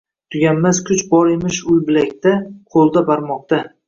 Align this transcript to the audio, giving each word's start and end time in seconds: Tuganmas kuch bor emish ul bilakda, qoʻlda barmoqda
Tuganmas 0.35 0.77
kuch 0.87 1.03
bor 1.11 1.29
emish 1.33 1.59
ul 1.73 1.83
bilakda, 1.89 2.31
qoʻlda 2.77 3.05
barmoqda 3.11 3.61